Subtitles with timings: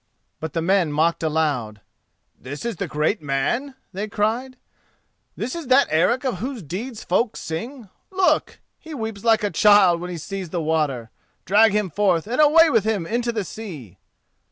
[0.39, 1.79] But the men mocked aloud.
[2.35, 4.57] "This is the great man," they cried,
[5.35, 7.87] "this is that Eric of whose deeds folk sing!
[8.09, 8.59] Look!
[8.79, 11.11] he weeps like a child when he sees the water.
[11.45, 13.99] Drag him forth and away with him into the sea!"